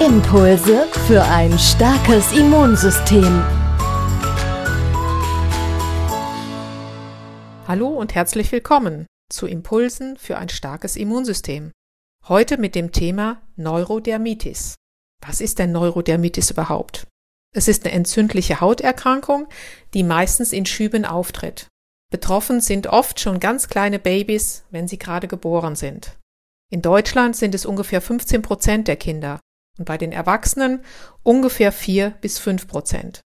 [0.00, 3.42] Impulse für ein starkes Immunsystem.
[7.66, 11.72] Hallo und herzlich willkommen zu Impulsen für ein starkes Immunsystem.
[12.28, 14.76] Heute mit dem Thema Neurodermitis.
[15.26, 17.08] Was ist denn Neurodermitis überhaupt?
[17.52, 19.48] Es ist eine entzündliche Hauterkrankung,
[19.94, 21.66] die meistens in Schüben auftritt.
[22.12, 26.16] Betroffen sind oft schon ganz kleine Babys, wenn sie gerade geboren sind.
[26.70, 29.40] In Deutschland sind es ungefähr 15 Prozent der Kinder
[29.78, 30.80] und bei den Erwachsenen
[31.22, 33.20] ungefähr 4 bis 5 Prozent.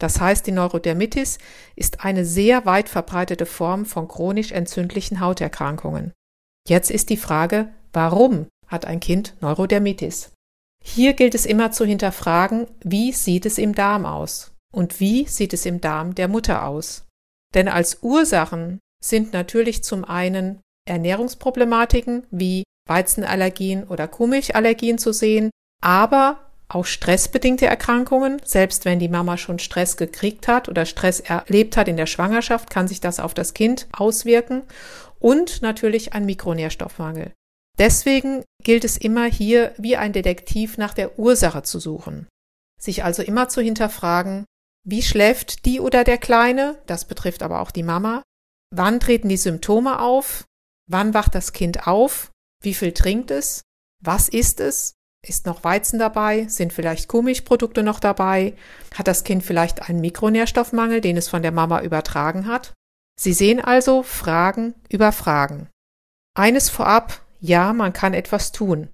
[0.00, 1.38] Das heißt, die Neurodermitis
[1.76, 6.12] ist eine sehr weit verbreitete Form von chronisch entzündlichen Hauterkrankungen.
[6.68, 10.32] Jetzt ist die Frage, warum hat ein Kind Neurodermitis?
[10.82, 15.54] Hier gilt es immer zu hinterfragen, wie sieht es im Darm aus und wie sieht
[15.54, 17.06] es im Darm der Mutter aus.
[17.54, 26.40] Denn als Ursachen sind natürlich zum einen Ernährungsproblematiken wie Weizenallergien oder Kuhmilchallergien zu sehen, aber
[26.68, 28.40] auch stressbedingte Erkrankungen.
[28.44, 32.70] Selbst wenn die Mama schon Stress gekriegt hat oder Stress erlebt hat in der Schwangerschaft,
[32.70, 34.62] kann sich das auf das Kind auswirken.
[35.18, 37.32] Und natürlich ein Mikronährstoffmangel.
[37.78, 42.28] Deswegen gilt es immer hier wie ein Detektiv nach der Ursache zu suchen.
[42.80, 44.44] Sich also immer zu hinterfragen,
[44.86, 48.22] wie schläft die oder der Kleine, das betrifft aber auch die Mama,
[48.70, 50.44] wann treten die Symptome auf,
[50.88, 52.30] wann wacht das Kind auf,
[52.62, 53.62] wie viel trinkt es,
[54.02, 54.94] was ist es,
[55.28, 58.54] ist noch Weizen dabei, sind vielleicht Kuhmilchprodukte noch dabei,
[58.94, 62.72] hat das Kind vielleicht einen Mikronährstoffmangel, den es von der Mama übertragen hat.
[63.18, 65.68] Sie sehen also Fragen über Fragen.
[66.36, 68.88] Eines vorab, ja, man kann etwas tun.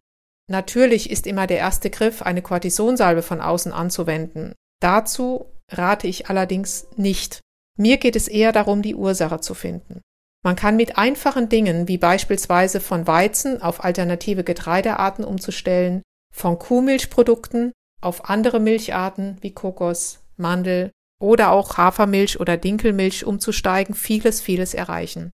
[0.50, 4.54] Natürlich ist immer der erste Griff, eine Cortisonsalbe von außen anzuwenden.
[4.80, 7.40] Dazu rate ich allerdings nicht.
[7.78, 10.00] Mir geht es eher darum, die Ursache zu finden.
[10.42, 16.02] Man kann mit einfachen Dingen wie beispielsweise von Weizen auf alternative Getreidearten umzustellen,
[16.34, 24.40] von Kuhmilchprodukten auf andere Milcharten wie Kokos, Mandel oder auch Hafermilch oder Dinkelmilch umzusteigen, vieles,
[24.40, 25.30] vieles erreichen.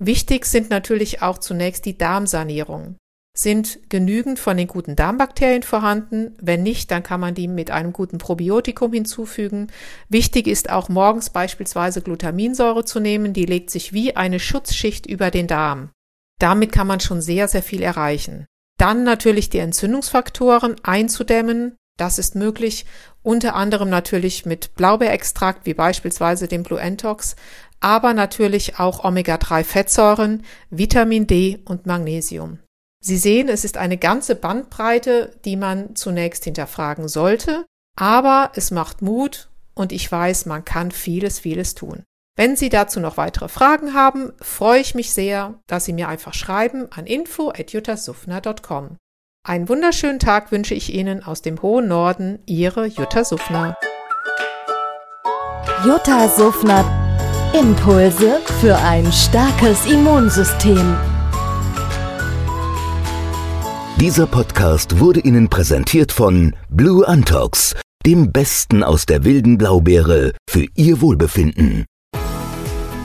[0.00, 2.96] Wichtig sind natürlich auch zunächst die Darmsanierung.
[3.36, 6.36] Sind genügend von den guten Darmbakterien vorhanden?
[6.40, 9.68] Wenn nicht, dann kann man die mit einem guten Probiotikum hinzufügen.
[10.08, 15.30] Wichtig ist auch morgens beispielsweise Glutaminsäure zu nehmen, die legt sich wie eine Schutzschicht über
[15.30, 15.90] den Darm.
[16.40, 18.46] Damit kann man schon sehr, sehr viel erreichen.
[18.78, 21.76] Dann natürlich die Entzündungsfaktoren einzudämmen.
[21.98, 22.86] Das ist möglich,
[23.22, 27.34] unter anderem natürlich mit Blaubeerextrakt, wie beispielsweise dem Blue Entox,
[27.80, 32.60] aber natürlich auch Omega-3-Fettsäuren, Vitamin D und Magnesium.
[33.00, 39.02] Sie sehen, es ist eine ganze Bandbreite, die man zunächst hinterfragen sollte, aber es macht
[39.02, 42.04] Mut und ich weiß, man kann vieles, vieles tun.
[42.38, 46.34] Wenn Sie dazu noch weitere Fragen haben, freue ich mich sehr, dass Sie mir einfach
[46.34, 48.96] schreiben an info.juttasufner.com.
[49.44, 53.76] Einen wunderschönen Tag wünsche ich Ihnen aus dem hohen Norden, Ihre Jutta Suffner.
[55.84, 56.84] Jutta Suffner
[57.58, 60.96] Impulse für ein starkes Immunsystem.
[64.00, 67.74] Dieser Podcast wurde Ihnen präsentiert von Blue Antox,
[68.06, 71.84] dem Besten aus der wilden Blaubeere für Ihr Wohlbefinden.